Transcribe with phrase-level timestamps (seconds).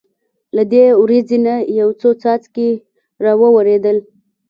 [0.55, 2.69] له دې وریځې نه یو څو څاڅکي
[3.23, 3.97] را وورېدل.